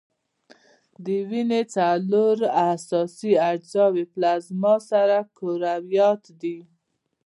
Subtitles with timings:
[1.05, 2.37] د وینې څلور
[2.71, 6.57] اساسي اجزاوي پلازما، سره کرویات دي.